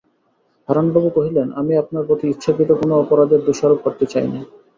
[0.69, 4.39] হারানবাবু কহিলেন, আমি আপনার প্রতি ইচ্ছাকৃত কোনো অপরাধের দোষারোপ করতে চাই নে।